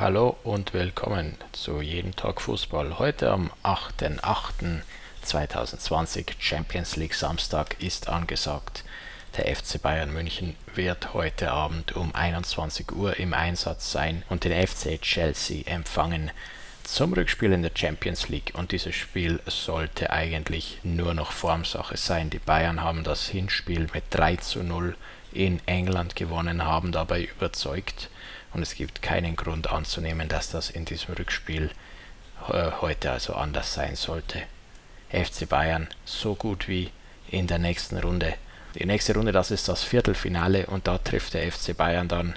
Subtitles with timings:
[0.00, 2.98] Hallo und willkommen zu Jeden Tag Fußball.
[2.98, 8.82] Heute am 8.8.2020 Champions League Samstag ist angesagt.
[9.36, 14.66] Der FC Bayern München wird heute Abend um 21 Uhr im Einsatz sein und den
[14.66, 16.30] FC Chelsea empfangen
[16.92, 18.52] zum Rückspiel in der Champions League.
[18.54, 22.30] Und dieses Spiel sollte eigentlich nur noch Formsache sein.
[22.30, 24.96] Die Bayern haben das Hinspiel mit 3 zu 0
[25.32, 28.10] in England gewonnen, haben dabei überzeugt
[28.52, 31.70] und es gibt keinen Grund anzunehmen, dass das in diesem Rückspiel
[32.48, 34.42] äh, heute also anders sein sollte.
[35.10, 36.90] FC Bayern so gut wie
[37.28, 38.34] in der nächsten Runde.
[38.74, 42.34] Die nächste Runde, das ist das Viertelfinale und da trifft der FC Bayern dann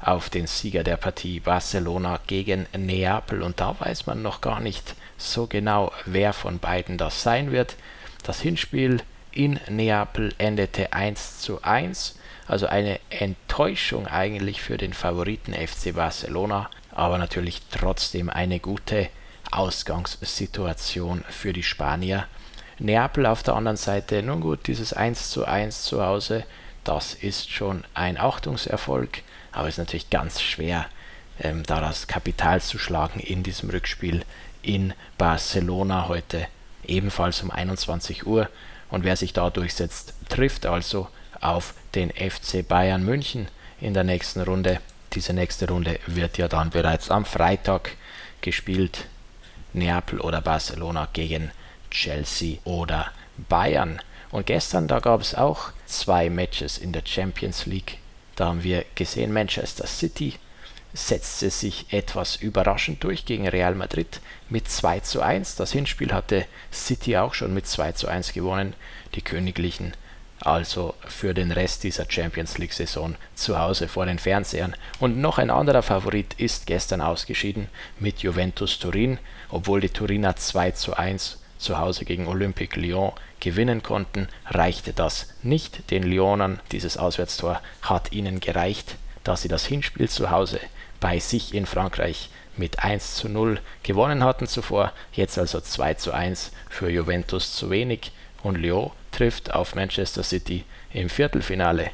[0.00, 4.94] auf den Sieger der Partie Barcelona gegen Neapel und da weiß man noch gar nicht
[5.18, 7.76] so genau, wer von beiden das sein wird.
[8.22, 12.16] Das Hinspiel in Neapel endete 1 zu 1
[12.50, 19.08] also eine Enttäuschung eigentlich für den Favoriten FC Barcelona, aber natürlich trotzdem eine gute
[19.52, 22.26] Ausgangssituation für die Spanier.
[22.80, 26.44] Neapel auf der anderen Seite, nun gut, dieses 1 zu 1 zu Hause,
[26.82, 30.86] das ist schon ein Achtungserfolg, aber es ist natürlich ganz schwer,
[31.40, 34.24] ähm, da das Kapital zu schlagen in diesem Rückspiel
[34.62, 36.46] in Barcelona heute
[36.84, 38.48] ebenfalls um 21 Uhr.
[38.90, 41.08] Und wer sich da durchsetzt, trifft also
[41.40, 43.48] auf den FC Bayern München
[43.80, 44.80] in der nächsten Runde.
[45.12, 47.96] Diese nächste Runde wird ja dann bereits am Freitag
[48.40, 49.06] gespielt.
[49.72, 51.50] Neapel oder Barcelona gegen
[51.90, 53.10] Chelsea oder
[53.48, 54.00] Bayern.
[54.30, 57.98] Und gestern, da gab es auch zwei Matches in der Champions League.
[58.40, 60.32] Da haben wir gesehen, Manchester City
[60.94, 65.56] setzte sich etwas überraschend durch gegen Real Madrid mit 2 zu 1.
[65.56, 68.72] Das Hinspiel hatte City auch schon mit 2 zu 1 gewonnen.
[69.14, 69.92] Die Königlichen
[70.40, 74.74] also für den Rest dieser Champions League-Saison zu Hause vor den Fernsehern.
[75.00, 77.68] Und noch ein anderer Favorit ist gestern ausgeschieden
[77.98, 79.18] mit Juventus Turin,
[79.50, 85.32] obwohl die Turiner 2 zu 1 zu Hause gegen Olympique Lyon gewinnen konnten, reichte das
[85.42, 86.60] nicht den Lyonern.
[86.72, 90.60] Dieses Auswärtstor hat ihnen gereicht, da sie das Hinspiel zu Hause
[91.00, 96.12] bei sich in Frankreich mit 1 zu 0 gewonnen hatten zuvor, jetzt also 2 zu
[96.12, 98.12] 1 für Juventus zu wenig
[98.42, 101.90] und Lyon trifft auf Manchester City im Viertelfinale.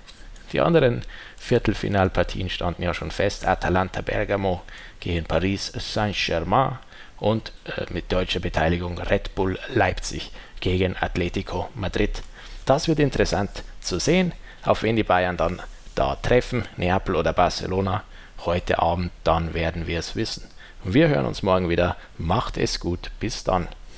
[0.52, 1.02] Die anderen
[1.38, 3.46] Viertelfinalpartien standen ja schon fest.
[3.46, 4.62] Atalanta Bergamo
[5.00, 6.78] gegen Paris Saint-Germain
[7.18, 10.30] und äh, mit deutscher Beteiligung Red Bull Leipzig
[10.60, 12.22] gegen Atletico Madrid.
[12.64, 14.32] Das wird interessant zu sehen,
[14.64, 15.62] auf wen die Bayern dann
[15.94, 18.02] da treffen, Neapel oder Barcelona.
[18.44, 20.50] Heute Abend, dann werden wir es wissen.
[20.84, 21.96] wir hören uns morgen wieder.
[22.18, 23.10] Macht es gut.
[23.18, 23.66] Bis dann.